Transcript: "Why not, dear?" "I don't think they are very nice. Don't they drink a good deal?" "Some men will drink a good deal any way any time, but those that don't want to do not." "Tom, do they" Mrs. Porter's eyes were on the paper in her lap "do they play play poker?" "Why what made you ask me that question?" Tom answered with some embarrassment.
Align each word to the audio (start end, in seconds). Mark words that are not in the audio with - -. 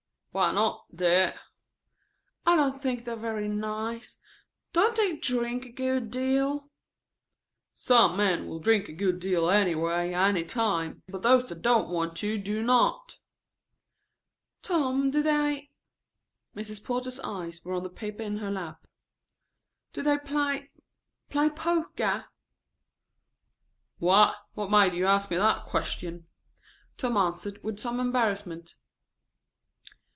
"Why 0.33 0.53
not, 0.53 0.85
dear?" 0.95 1.37
"I 2.45 2.55
don't 2.55 2.81
think 2.81 3.03
they 3.03 3.11
are 3.11 3.17
very 3.17 3.49
nice. 3.49 4.17
Don't 4.71 4.95
they 4.95 5.17
drink 5.17 5.65
a 5.65 5.69
good 5.71 6.09
deal?" 6.09 6.71
"Some 7.73 8.15
men 8.15 8.47
will 8.47 8.61
drink 8.61 8.87
a 8.87 8.93
good 8.93 9.19
deal 9.19 9.49
any 9.49 9.75
way 9.75 10.13
any 10.13 10.45
time, 10.45 11.03
but 11.09 11.21
those 11.21 11.49
that 11.49 11.61
don't 11.61 11.89
want 11.89 12.15
to 12.19 12.37
do 12.37 12.63
not." 12.63 13.17
"Tom, 14.61 15.11
do 15.11 15.21
they" 15.21 15.69
Mrs. 16.55 16.81
Porter's 16.81 17.19
eyes 17.19 17.59
were 17.65 17.73
on 17.73 17.83
the 17.83 17.89
paper 17.89 18.23
in 18.23 18.37
her 18.37 18.49
lap 18.51 18.87
"do 19.91 20.01
they 20.01 20.17
play 20.17 20.71
play 21.29 21.49
poker?" 21.49 22.23
"Why 23.97 24.33
what 24.53 24.71
made 24.71 24.93
you 24.93 25.07
ask 25.07 25.29
me 25.29 25.35
that 25.35 25.65
question?" 25.65 26.25
Tom 26.95 27.17
answered 27.17 27.61
with 27.63 27.79
some 27.81 27.99
embarrassment. 27.99 28.75